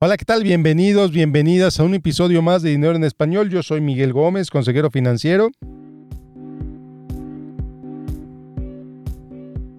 [0.00, 0.44] Hola, ¿qué tal?
[0.44, 3.50] Bienvenidos, bienvenidas a un episodio más de Dinero en Español.
[3.50, 5.50] Yo soy Miguel Gómez, consejero financiero.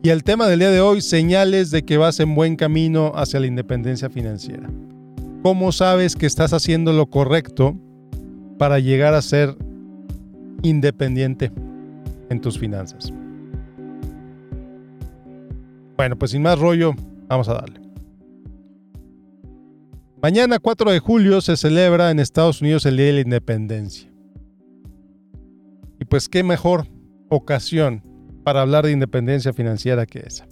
[0.04, 3.40] Y el tema del día de hoy, señales de que vas en buen camino hacia
[3.40, 4.70] la independencia financiera.
[5.42, 7.78] ¿Cómo sabes que estás haciendo lo correcto
[8.58, 9.56] para llegar a ser
[10.64, 11.50] independiente
[12.30, 13.14] en tus finanzas?
[15.96, 16.94] Bueno, pues sin más rollo,
[17.30, 17.79] vamos a darle.
[20.22, 24.12] Mañana 4 de julio se celebra en Estados Unidos el Día de la Independencia.
[25.98, 26.88] Y pues qué mejor
[27.30, 28.04] ocasión
[28.44, 30.46] para hablar de independencia financiera que esa.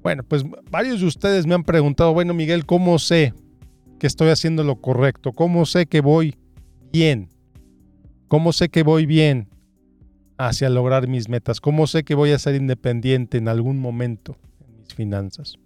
[0.00, 3.34] Bueno, pues varios de ustedes me han preguntado, bueno Miguel, ¿cómo sé
[3.98, 5.32] que estoy haciendo lo correcto?
[5.32, 6.36] ¿Cómo sé que voy
[6.92, 7.30] bien?
[8.28, 9.48] ¿Cómo sé que voy bien
[10.38, 11.60] hacia lograr mis metas?
[11.60, 14.36] ¿Cómo sé que voy a ser independiente en algún momento
[14.68, 15.58] en mis finanzas?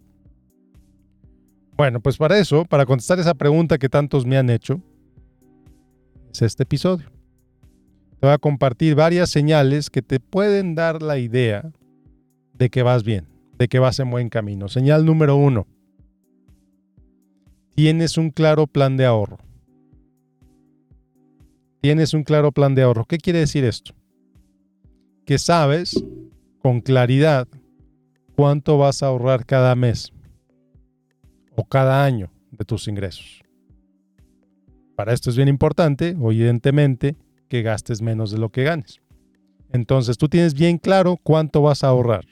[1.79, 4.83] Bueno, pues para eso, para contestar esa pregunta que tantos me han hecho,
[6.33, 7.07] es este episodio.
[8.19, 11.71] Te voy a compartir varias señales que te pueden dar la idea
[12.53, 14.67] de que vas bien, de que vas en buen camino.
[14.69, 15.69] Señal número uno.
[17.77, 19.39] Tienes un claro plan de ahorro.
[21.81, 23.05] Tienes un claro plan de ahorro.
[23.05, 23.95] ¿Qué quiere decir esto?
[25.25, 26.05] Que sabes
[26.61, 27.47] con claridad
[28.35, 30.13] cuánto vas a ahorrar cada mes
[31.59, 33.43] o cada año de tus ingresos.
[34.95, 37.17] Para esto es bien importante, evidentemente,
[37.49, 39.01] que gastes menos de lo que ganes.
[39.73, 42.25] Entonces tú tienes bien claro cuánto vas a ahorrar.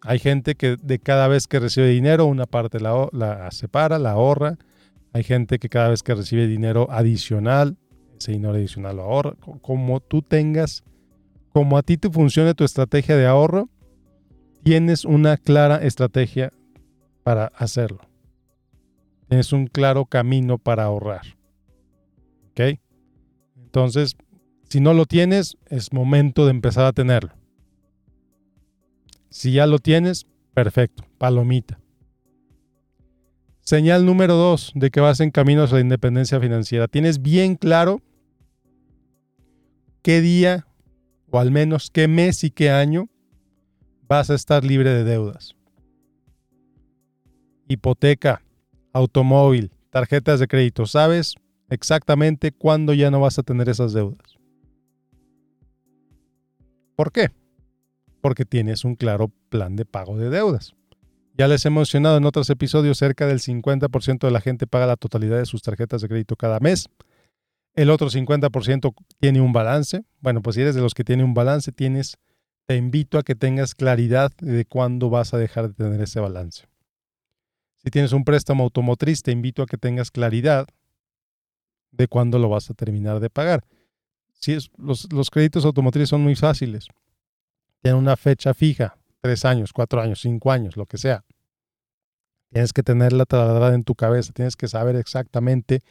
[0.00, 4.12] Hay gente que de cada vez que recibe dinero, una parte la, la, separa, la
[4.12, 4.56] ahorra.
[5.12, 7.76] Hay gente que cada vez que recibe dinero adicional,
[8.18, 9.34] ese dinero adicional lo ahorra.
[9.60, 10.82] Como tú tengas,
[11.50, 13.68] como a ti te funcione tu estrategia de ahorro,
[14.62, 16.52] tienes una clara estrategia
[17.22, 18.00] para hacerlo.
[19.28, 21.22] Tienes un claro camino para ahorrar.
[22.50, 22.80] ¿Ok?
[23.56, 24.16] Entonces,
[24.68, 27.34] si no lo tienes, es momento de empezar a tenerlo.
[29.28, 31.78] Si ya lo tienes, perfecto, palomita.
[33.60, 36.88] Señal número dos de que vas en camino hacia la independencia financiera.
[36.88, 38.02] Tienes bien claro
[40.02, 40.66] qué día,
[41.30, 43.08] o al menos qué mes y qué año,
[44.08, 45.54] vas a estar libre de deudas
[47.70, 48.42] hipoteca,
[48.92, 50.86] automóvil, tarjetas de crédito.
[50.86, 51.36] Sabes
[51.68, 54.38] exactamente cuándo ya no vas a tener esas deudas.
[56.96, 57.30] ¿Por qué?
[58.20, 60.74] Porque tienes un claro plan de pago de deudas.
[61.38, 64.96] Ya les he mencionado en otros episodios, cerca del 50% de la gente paga la
[64.96, 66.88] totalidad de sus tarjetas de crédito cada mes.
[67.76, 70.02] El otro 50% tiene un balance.
[70.20, 72.18] Bueno, pues si eres de los que tiene un balance, tienes,
[72.66, 76.69] te invito a que tengas claridad de cuándo vas a dejar de tener ese balance.
[77.82, 80.66] Si tienes un préstamo automotriz, te invito a que tengas claridad
[81.92, 83.64] de cuándo lo vas a terminar de pagar.
[84.32, 86.88] Si los, créditos automotrices son muy fáciles.
[87.82, 91.24] Tienen una fecha fija, tres años, cuatro años, cinco años, lo que sea.
[92.50, 95.82] Tienes que tenerla taladrada en tu cabeza, tienes que saber exactamente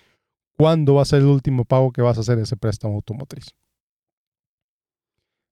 [0.56, 3.56] cuándo va a ser el último pago que vas a hacer ese préstamo automotriz.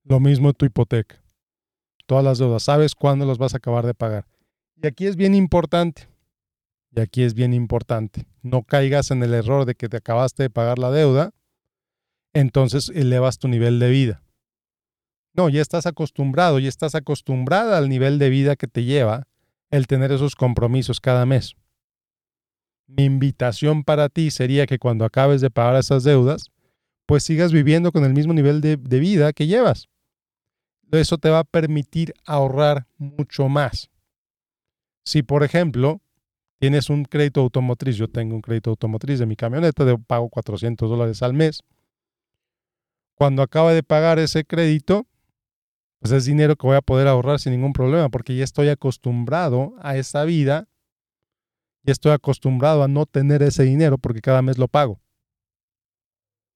[0.03, 1.23] Lo mismo tu hipoteca.
[2.05, 4.27] Todas las deudas, sabes cuándo las vas a acabar de pagar.
[4.75, 6.07] Y aquí es bien importante
[6.97, 10.49] y aquí es bien importante, no caigas en el error de que te acabaste de
[10.49, 11.31] pagar la deuda,
[12.33, 14.23] entonces elevas tu nivel de vida.
[15.35, 19.27] No, ya estás acostumbrado, ya estás acostumbrada al nivel de vida que te lleva
[19.69, 21.55] el tener esos compromisos cada mes.
[22.87, 26.49] Mi invitación para ti sería que cuando acabes de pagar esas deudas,
[27.05, 29.87] pues sigas viviendo con el mismo nivel de, de vida que llevas.
[30.91, 33.91] Eso te va a permitir ahorrar mucho más.
[35.03, 36.01] Si, por ejemplo,
[36.59, 40.89] tienes un crédito automotriz, yo tengo un crédito automotriz de mi camioneta, de pago 400
[40.89, 41.63] dólares al mes.
[43.15, 45.07] Cuando acabe de pagar ese crédito,
[45.99, 49.75] pues es dinero que voy a poder ahorrar sin ningún problema, porque ya estoy acostumbrado
[49.79, 50.67] a esa vida,
[51.87, 54.99] y estoy acostumbrado a no tener ese dinero porque cada mes lo pago.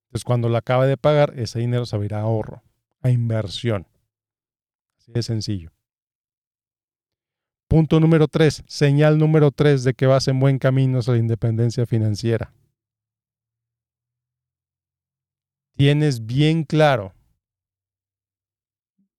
[0.07, 2.63] Entonces, cuando lo acabe de pagar, ese dinero se va a ir a ahorro,
[3.01, 3.87] a inversión.
[4.97, 5.71] Así de sencillo.
[7.71, 11.85] Punto número tres, señal número tres de que vas en buen camino hacia la independencia
[11.85, 12.53] financiera.
[15.77, 17.13] Tienes bien claro,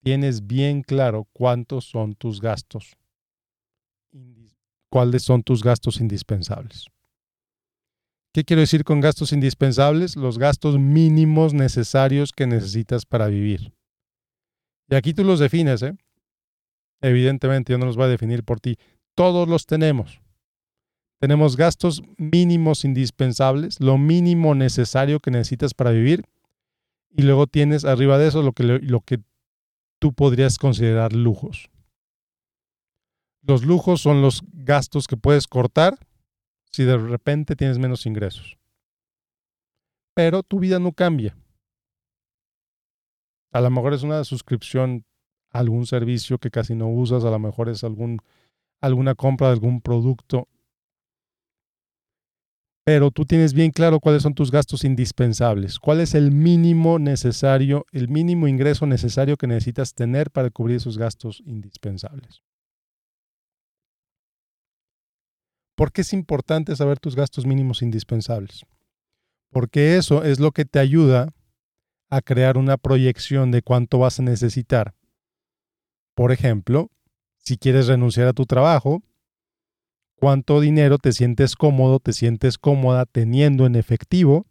[0.02, 2.94] tienes bien claro cuántos son tus gastos,
[4.90, 6.88] cuáles son tus gastos indispensables.
[8.34, 10.14] ¿Qué quiero decir con gastos indispensables?
[10.14, 13.72] Los gastos mínimos necesarios que necesitas para vivir.
[14.90, 15.96] Y aquí tú los defines, ¿eh?
[17.02, 18.78] Evidentemente yo no los voy a definir por ti.
[19.14, 20.22] Todos los tenemos.
[21.20, 26.24] Tenemos gastos mínimos indispensables, lo mínimo necesario que necesitas para vivir.
[27.10, 29.20] Y luego tienes arriba de eso lo que, lo que
[30.00, 31.68] tú podrías considerar lujos.
[33.42, 35.98] Los lujos son los gastos que puedes cortar
[36.70, 38.56] si de repente tienes menos ingresos.
[40.14, 41.36] Pero tu vida no cambia.
[43.52, 45.04] A lo mejor es una suscripción
[45.52, 48.18] algún servicio que casi no usas, a lo mejor es algún,
[48.80, 50.48] alguna compra de algún producto
[52.84, 57.86] pero tú tienes bien claro cuáles son tus gastos indispensables, cuál es el mínimo necesario,
[57.92, 62.42] el mínimo ingreso necesario que necesitas tener para cubrir esos gastos indispensables.
[65.76, 68.64] ¿Por qué es importante saber tus gastos mínimos indispensables?
[69.50, 71.32] Porque eso es lo que te ayuda
[72.10, 74.94] a crear una proyección de cuánto vas a necesitar.
[76.14, 76.90] Por ejemplo,
[77.38, 79.02] si quieres renunciar a tu trabajo,
[80.14, 84.46] cuánto dinero te sientes cómodo, te sientes cómoda teniendo en efectivo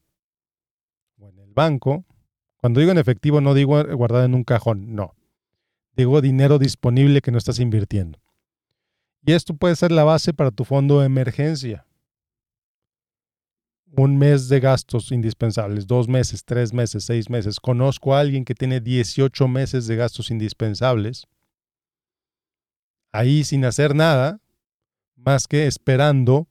[1.17, 2.05] o en el banco.
[2.57, 5.15] Cuando digo en efectivo no digo guardado en un cajón, no.
[5.95, 8.19] Digo dinero disponible que no estás invirtiendo.
[9.25, 11.85] Y esto puede ser la base para tu fondo de emergencia.
[13.95, 17.59] Un mes de gastos indispensables, dos meses, tres meses, seis meses.
[17.59, 21.27] Conozco a alguien que tiene 18 meses de gastos indispensables.
[23.11, 24.39] Ahí sin hacer nada,
[25.15, 26.47] más que esperando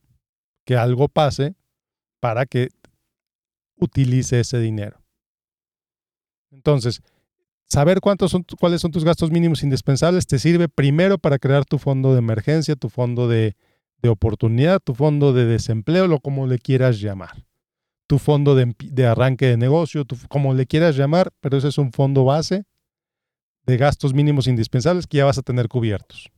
[0.65, 1.55] que algo pase
[2.21, 2.69] para que
[3.77, 5.03] utilice ese dinero.
[6.53, 7.03] Entonces,
[7.65, 11.79] saber cuántos son, cuáles son tus gastos mínimos indispensables te sirve primero para crear tu
[11.79, 13.57] fondo de emergencia, tu fondo de,
[14.07, 17.45] oportunidad, tu fondo de desempleo, lo como le quieras llamar.
[18.07, 21.93] Tu fondo de, de arranque de negocio, como le quieras llamar, pero ese es un
[21.93, 22.65] fondo base
[23.67, 26.31] de gastos mínimos indispensables que ya vas a tener cubiertos.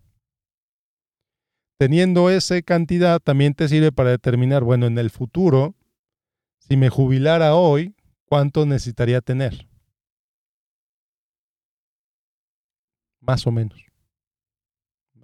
[1.82, 5.74] Teniendo esa cantidad también te sirve para determinar, bueno, en el futuro,
[6.60, 9.66] si me jubilara hoy, ¿cuánto necesitaría tener?
[13.18, 13.84] Más o menos.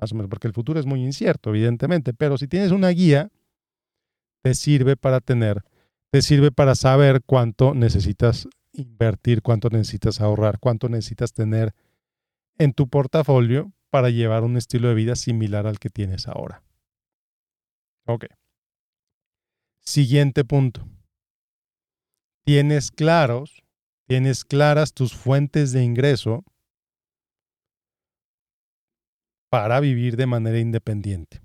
[0.00, 3.30] Más o menos, porque el futuro es muy incierto, evidentemente, pero si tienes una guía,
[4.42, 5.62] te sirve para tener,
[6.10, 11.72] te sirve para saber cuánto necesitas invertir, cuánto necesitas ahorrar, cuánto necesitas tener
[12.56, 16.62] en tu portafolio para llevar un estilo de vida similar al que tienes ahora.
[18.06, 18.26] Ok.
[19.80, 20.86] Siguiente punto.
[22.44, 23.62] Tienes claros,
[24.06, 26.44] tienes claras tus fuentes de ingreso
[29.50, 31.40] para vivir de manera independiente.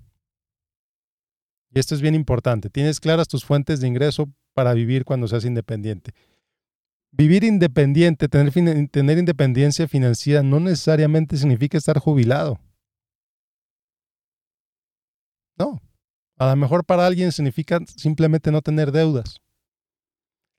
[1.70, 2.70] Y esto es bien importante.
[2.70, 6.14] Tienes claras tus fuentes de ingreso para vivir cuando seas independiente
[7.16, 8.52] vivir independiente, tener,
[8.88, 12.60] tener independencia financiera no necesariamente significa estar jubilado.
[15.56, 15.80] No.
[16.36, 19.40] A lo mejor para alguien significa simplemente no tener deudas.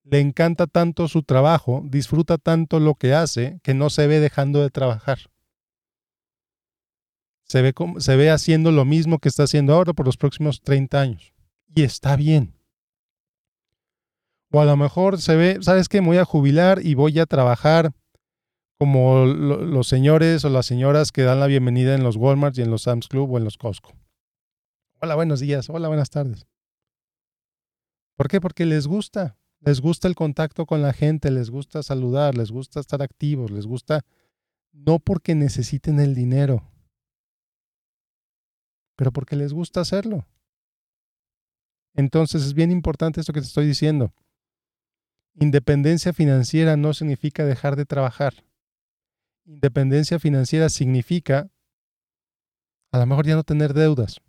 [0.04, 4.62] Le encanta tanto su trabajo, disfruta tanto lo que hace, que no se ve dejando
[4.62, 5.20] de trabajar.
[7.44, 11.02] Se ve, se ve haciendo lo mismo que está haciendo ahora por los próximos 30
[11.02, 11.34] años.
[11.68, 12.56] Y está bien.
[14.56, 16.00] O a lo mejor se ve, ¿sabes qué?
[16.00, 17.92] Voy a jubilar y voy a trabajar
[18.80, 22.72] como los señores o las señoras que dan la bienvenida en los Walmart y en
[22.72, 23.92] los Sam's Club o en los Costco.
[25.02, 25.70] Hola, buenos días.
[25.70, 26.48] Hola, buenas tardes.
[28.16, 28.40] ¿Por qué?
[28.40, 29.38] Porque les gusta.
[29.60, 33.68] Les gusta el contacto con la gente, les gusta saludar, les gusta estar activos, les
[33.68, 34.06] gusta
[34.72, 36.64] no porque necesiten el dinero,
[38.96, 40.26] pero porque les gusta hacerlo.
[41.94, 44.14] Entonces es bien importante esto que te estoy diciendo.
[45.38, 48.46] Independencia financiera no significa dejar de trabajar.
[49.46, 51.50] Independencia financiera significa
[52.92, 54.22] a lo mejor ya no tener deudas.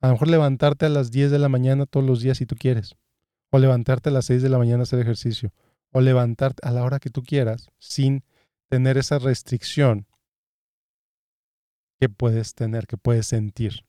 [0.00, 2.56] A lo mejor levantarte a las 10 de la mañana todos los días si tú
[2.56, 2.96] quieres.
[3.50, 5.52] O levantarte a las 6 de la mañana a hacer ejercicio.
[5.92, 8.24] O levantarte a la hora que tú quieras sin
[8.70, 10.06] tener esa restricción
[12.00, 13.84] que puedes tener, que puedes sentir.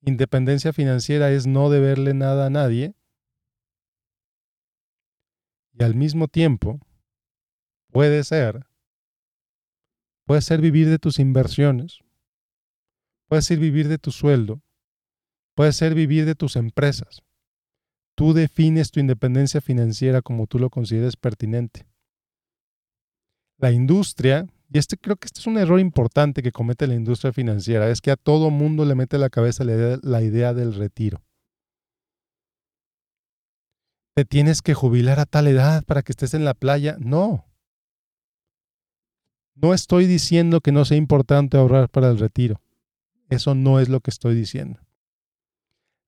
[0.00, 2.94] Independencia financiera es no deberle nada a nadie
[5.78, 6.78] y al mismo tiempo,
[7.90, 8.66] puede ser,
[10.24, 11.98] puede ser vivir de tus inversiones,
[13.28, 14.62] puede ser vivir de tu sueldo,
[15.54, 17.22] puede ser vivir de tus empresas.
[18.16, 21.86] Tú defines tu independencia financiera como tú lo consideres pertinente.
[23.58, 27.32] La industria, y este creo que este es un error importante que comete la industria
[27.32, 31.24] financiera, es que a todo mundo le mete la cabeza la idea del retiro
[34.14, 36.96] te tienes que jubilar a tal edad para que estés en la playa.
[37.00, 37.44] No.
[39.56, 42.60] No estoy diciendo que no sea importante ahorrar para el retiro.
[43.28, 44.80] Eso no es lo que estoy diciendo.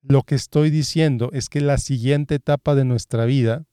[0.02, 3.66] Lo que estoy diciendo es que la siguiente etapa de nuestra vida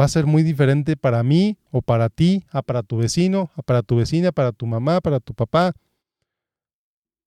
[0.00, 3.62] va a ser muy diferente para mí o para ti, a para tu vecino, a
[3.62, 5.74] para tu vecina, para tu mamá, para tu papá,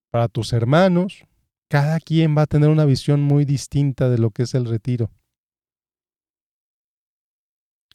[0.10, 1.26] para tus hermanos.
[1.68, 5.12] Cada quien va a tener una visión muy distinta de lo que es el retiro.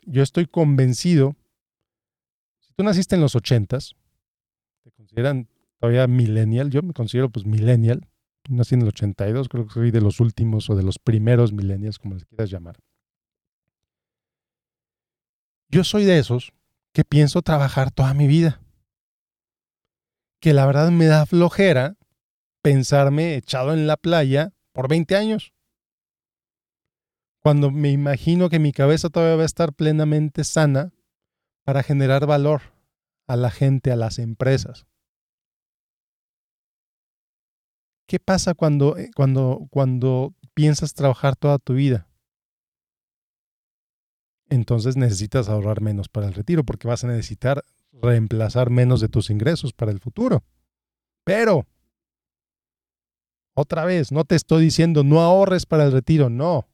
[0.05, 1.37] Yo estoy convencido,
[2.61, 3.95] si tú naciste en los ochentas,
[4.83, 5.49] te consideran
[5.79, 8.09] todavía millennial, yo me considero pues millennial,
[8.49, 11.99] nací en el 82, creo que soy de los últimos o de los primeros millennials,
[11.99, 12.79] como les quieras llamar.
[15.69, 16.53] Yo soy de esos
[16.93, 18.61] que pienso trabajar toda mi vida.
[20.41, 21.97] Que la verdad me da flojera
[22.63, 25.53] pensarme echado en la playa por 20 años.
[27.43, 30.93] Cuando me imagino que mi cabeza todavía va a estar plenamente sana
[31.65, 32.63] para generar valor
[33.27, 34.87] a la gente, a las empresas.
[38.07, 42.09] ¿Qué pasa cuando, eh, cuando, cuando piensas trabajar toda tu vida?
[44.49, 47.63] Entonces necesitas ahorrar menos para el retiro porque vas a necesitar
[47.93, 50.43] reemplazar menos de tus ingresos para el futuro.
[51.25, 51.67] Pero,
[53.55, 56.69] otra vez, no te estoy diciendo no ahorres para el retiro, no.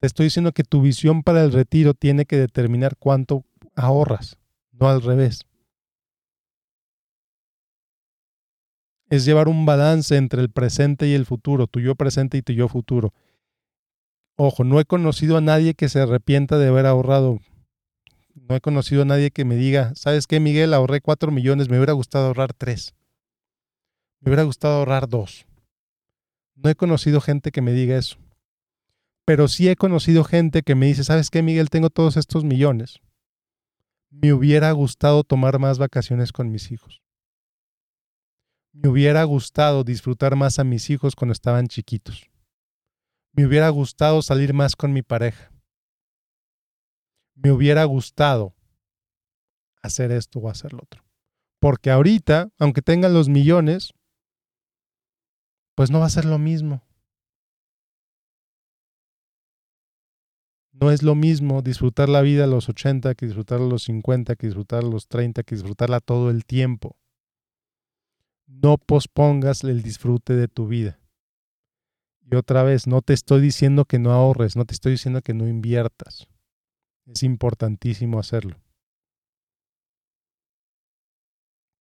[0.00, 3.44] Te estoy diciendo que tu visión para el retiro tiene que determinar cuánto
[3.74, 4.38] ahorras,
[4.72, 5.48] no al revés.
[9.10, 12.52] es llevar un balance entre el presente y el futuro, tu yo presente y tu
[12.52, 13.14] yo futuro.
[14.36, 17.40] Ojo, no he conocido a nadie que se arrepienta de haber ahorrado.
[18.34, 20.74] No he conocido a nadie que me diga, ¿sabes qué, Miguel?
[20.74, 22.94] Ahorré cuatro millones, me hubiera gustado ahorrar tres.
[24.20, 25.46] Me hubiera gustado ahorrar dos.
[26.54, 28.16] No he conocido gente que me diga eso.
[29.24, 31.70] Pero sí he conocido gente que me dice, ¿sabes qué, Miguel?
[31.70, 33.00] Tengo todos estos millones.
[34.10, 37.02] Me hubiera gustado tomar más vacaciones con mis hijos
[38.80, 42.30] me hubiera gustado disfrutar más a mis hijos cuando estaban chiquitos.
[43.32, 45.50] Me hubiera gustado salir más con mi pareja.
[47.34, 48.54] Me hubiera gustado
[49.82, 51.04] hacer esto o hacer lo otro.
[51.60, 53.94] Porque ahorita, aunque tengan los millones,
[55.78, 56.82] pues no va a ser lo mismo.
[60.72, 64.34] No es lo mismo disfrutar la vida a los 80 que disfrutar a los 50,
[64.34, 66.96] que disfrutar a los 30, que disfrutarla todo el tiempo
[68.48, 70.98] no pospongas el disfrute de tu vida.
[72.20, 75.34] Y otra vez, no te estoy diciendo que no ahorres, no te estoy diciendo que
[75.34, 76.26] no inviertas.
[77.06, 78.60] Es importantísimo hacerlo.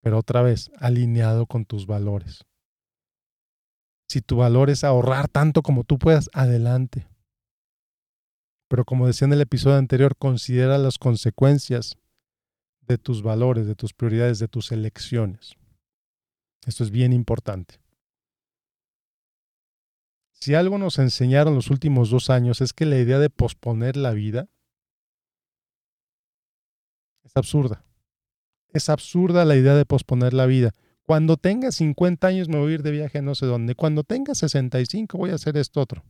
[0.02, 2.46] Pero otra vez, alineado con tus valores.
[4.08, 7.08] Si tu valor es ahorrar tanto como tú puedas, adelante.
[8.70, 11.98] Pero como decía en el episodio anterior, considera las consecuencias
[12.82, 15.56] de tus valores, de tus prioridades, de tus elecciones.
[16.66, 17.80] Esto es bien importante.
[20.32, 24.12] Si algo nos enseñaron los últimos dos años es que la idea de posponer la
[24.12, 24.48] vida
[27.24, 27.84] es absurda.
[28.70, 30.74] Es absurda la idea de posponer la vida.
[31.08, 33.74] Cuando tenga 50 años me voy a ir de viaje no sé dónde.
[33.74, 36.04] Cuando tenga 65 voy a hacer esto otro.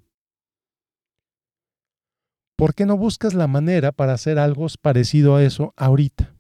[2.58, 6.36] ¿Por qué no buscas la manera para hacer algo parecido a eso ahorita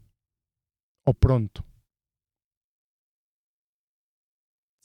[1.05, 1.67] o pronto?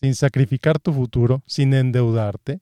[0.03, 2.61] sin sacrificar tu futuro, sin endeudarte,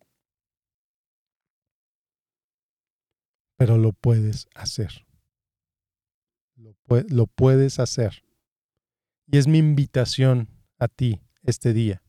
[3.57, 5.07] pero lo puedes hacer.
[7.09, 8.23] Lo, puedes hacer.
[9.27, 10.49] Y es mi invitación
[10.81, 12.03] a ti este día.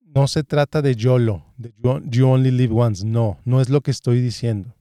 [0.00, 1.72] No se trata de YOLO, de
[2.10, 3.04] you only live once.
[3.04, 4.74] No, no es lo que estoy diciendo.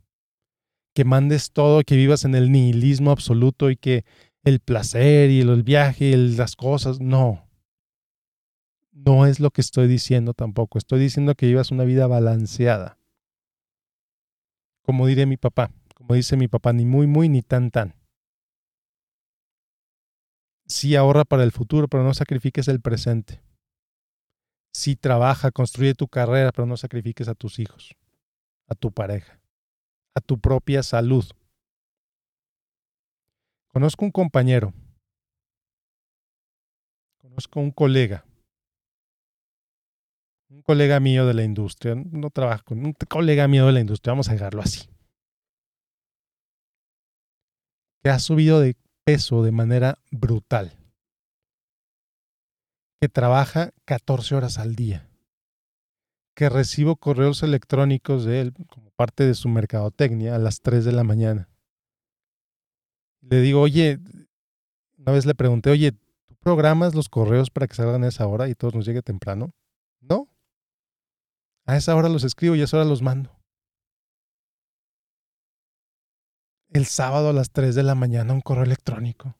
[0.93, 4.05] Que mandes todo, que vivas en el nihilismo absoluto y que
[4.43, 7.01] el placer y el viaje y las cosas.
[7.01, 7.45] No,
[8.95, 10.77] no es lo que estoy diciendo tampoco.
[10.77, 12.97] Estoy diciendo que llevas una vida balanceada.
[14.83, 17.95] Como diré mi papá, como dice mi papá, ni muy, muy, ni tan, tan.
[20.67, 23.41] Sí ahorra para el futuro, pero no sacrifiques el presente.
[24.73, 27.95] Sí trabaja, construye tu carrera, pero no sacrifiques a tus hijos,
[28.67, 29.39] a tu pareja,
[30.15, 31.25] a tu propia salud.
[33.71, 34.73] Conozco un compañero,
[37.21, 38.25] conozco un colega
[40.49, 44.13] un colega mío de la industria, no trabaja con un colega mío de la industria,
[44.13, 44.87] vamos a dejarlo así,
[48.01, 50.73] que ha subido de peso de manera brutal,
[52.99, 55.07] que trabaja 14 horas al día,
[56.35, 60.91] que recibo correos electrónicos de él como parte de su mercadotecnia a las 3 de
[60.91, 61.49] la mañana.
[63.21, 63.99] Le digo, oye,
[64.97, 65.93] una vez le pregunté, oye,
[66.39, 69.51] programas los correos para que salgan a esa hora y todos nos llegue temprano?
[69.99, 70.27] No.
[71.65, 73.34] A esa hora los escribo y a esa hora los mando.
[76.69, 79.35] El sábado a las 3 de la mañana un correo electrónico.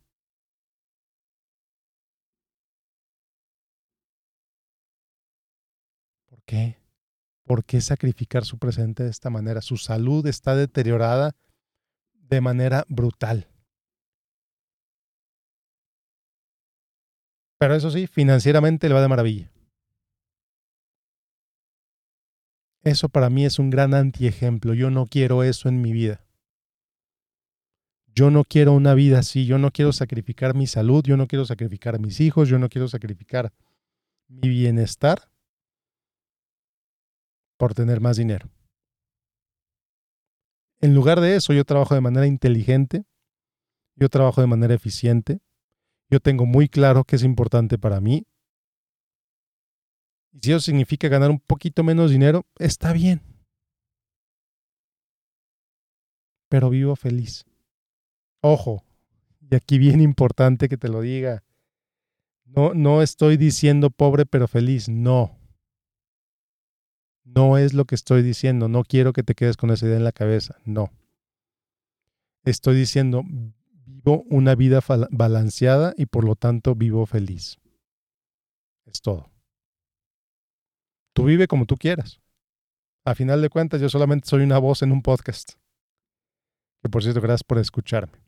[6.29, 6.77] ¿Por qué?
[7.45, 9.61] ¿Por qué sacrificar su presente de esta manera?
[9.61, 11.35] Su salud está deteriorada
[12.13, 13.47] de manera brutal.
[17.57, 19.51] Pero eso sí, financieramente le va de maravilla.
[22.83, 24.73] Eso para mí es un gran antiejemplo.
[24.73, 26.24] Yo no quiero eso en mi vida.
[28.15, 29.45] Yo no quiero una vida así.
[29.45, 31.03] Yo no quiero sacrificar mi salud.
[31.03, 32.47] Yo no quiero sacrificar a mis hijos.
[32.47, 33.51] Yo no quiero sacrificar
[34.29, 35.29] mi bienestar
[37.57, 38.49] por tener más dinero.
[40.79, 43.03] En lugar de eso, yo trabajo de manera inteligente.
[43.95, 45.39] Yo trabajo de manera eficiente.
[46.09, 48.25] Yo tengo muy claro qué es importante para mí.
[50.31, 53.21] Y si eso significa ganar un poquito menos dinero, está bien.
[56.49, 57.45] Pero vivo feliz.
[58.47, 58.83] Ojo,
[59.39, 61.43] y aquí bien importante que te lo diga.
[62.43, 65.35] No, no estoy diciendo pobre pero feliz, no.
[67.23, 70.03] No es lo que estoy diciendo, no quiero que te quedes con esa idea en
[70.03, 70.91] la cabeza, no.
[72.43, 73.23] Estoy diciendo
[74.29, 77.57] una vida balanceada y por lo tanto vivo feliz.
[78.85, 79.31] Es todo.
[81.13, 82.21] Tú vive como tú quieras.
[83.05, 85.53] A final de cuentas, yo solamente soy una voz en un podcast.
[86.83, 88.24] Que por cierto, gracias por escucharme.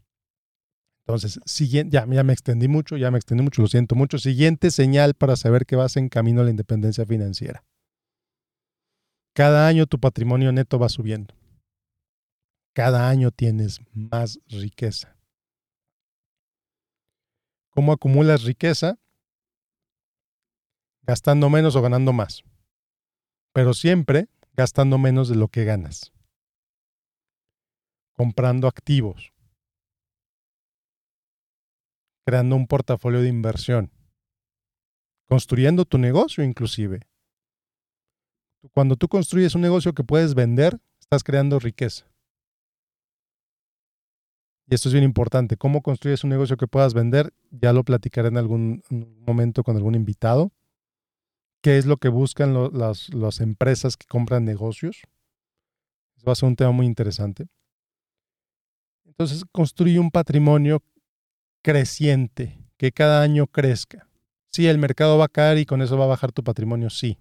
[1.08, 4.18] Entonces, siguiente, ya, ya me extendí mucho, ya me extendí mucho, lo siento mucho.
[4.18, 7.64] Siguiente señal para saber que vas en camino a la independencia financiera.
[9.34, 11.34] Cada año tu patrimonio neto va subiendo.
[12.74, 15.16] Cada año tienes más riqueza.
[17.70, 19.00] ¿Cómo acumulas riqueza?
[21.04, 22.44] Gastando menos o ganando más.
[23.54, 26.12] Pero siempre gastando menos de lo que ganas.
[28.12, 29.32] Comprando activos.
[32.28, 33.90] Creando un portafolio de inversión.
[35.30, 37.08] Construyendo tu negocio inclusive.
[38.74, 42.06] Cuando tú construyes un negocio que puedes vender, estás creando riqueza.
[44.70, 45.56] Y esto es bien importante.
[45.56, 47.34] ¿Cómo construyes un negocio que puedas vender?
[47.50, 48.84] Ya lo platicaré en algún
[49.26, 50.52] momento con algún invitado.
[51.62, 54.98] ¿Qué es lo que buscan las, empresas que compran negocios?
[56.18, 57.48] Eso va a ser un tema muy interesante.
[59.06, 60.84] Entonces, construye un patrimonio
[61.68, 64.08] creciente, que cada año crezca.
[64.54, 67.20] Sí, el mercado va a caer y con eso va a bajar tu patrimonio, sí.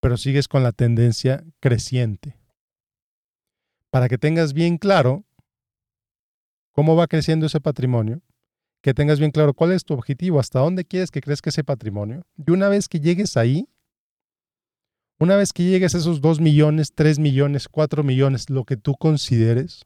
[0.00, 2.38] Pero sigues con la tendencia creciente.
[3.90, 5.24] Para que tengas bien claro
[6.70, 8.22] cómo va creciendo ese patrimonio,
[8.80, 12.24] que tengas bien claro cuál es tu objetivo, hasta dónde quieres que crezca ese patrimonio.
[12.36, 13.68] Y una vez que llegues ahí,
[15.18, 18.94] una vez que llegues a esos 2 millones, 3 millones, 4 millones, lo que tú
[18.94, 19.82] consideres,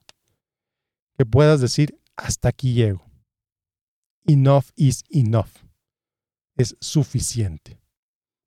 [1.16, 3.09] que puedas decir, hasta aquí llego.
[4.26, 5.50] Enough is enough.
[6.56, 7.80] Es suficiente.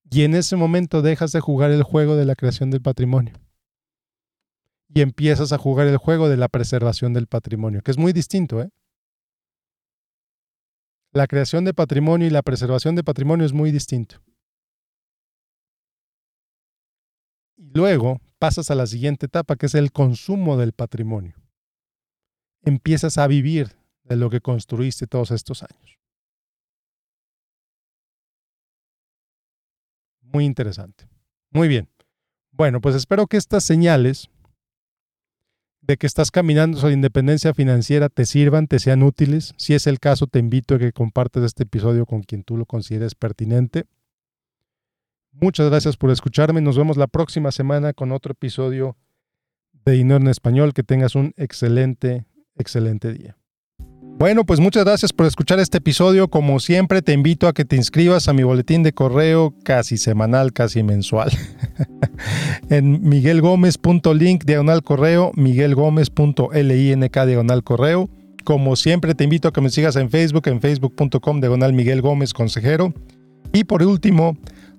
[0.10, 3.34] Y en ese momento dejas de jugar el juego de la creación del patrimonio
[4.94, 8.62] y empiezas a jugar el juego de la preservación del patrimonio, que es muy distinto.
[8.62, 8.70] ¿eh?
[11.12, 14.18] La creación de patrimonio y la preservación de patrimonio es muy distinto.
[17.58, 21.36] Y luego pasas a la siguiente etapa, que es el consumo del patrimonio.
[22.62, 26.00] Empiezas a vivir de lo que construiste todos estos años.
[30.22, 31.08] Muy interesante.
[31.52, 31.90] Muy bien.
[32.52, 34.30] Bueno, pues espero que estas señales
[35.82, 39.54] de que estás caminando hacia independencia financiera te sirvan, te sean útiles.
[39.58, 42.66] Si es el caso, te invito a que compartas este episodio con quien tú lo
[42.66, 43.86] consideres pertinente.
[45.32, 46.62] Muchas gracias por escucharme.
[46.62, 48.96] Nos vemos la próxima semana con otro episodio
[49.72, 50.74] de Dinero en Español.
[50.74, 53.36] Que tengas un excelente, excelente día.
[54.24, 56.30] Bueno, pues muchas gracias por escuchar este episodio.
[56.30, 60.54] Como siempre, te invito a que te inscribas a mi boletín de correo casi semanal,
[60.54, 61.30] casi mensual.
[62.70, 68.10] en miguelgomez.link diagonal correo, miguelgomez.link diagonal correo.
[68.46, 72.32] Como siempre, te invito a que me sigas en Facebook, en facebook.com diagonal Miguel Gómez
[72.34, 72.94] Consejero.
[73.52, 74.38] Y por último,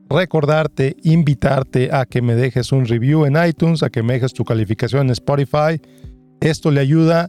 [0.09, 4.46] recordarte, invitarte a que me dejes un review en iTunes, a que me dejes tu
[4.46, 5.83] calificación en Spotify.
[6.40, 7.28] Esto le ayuda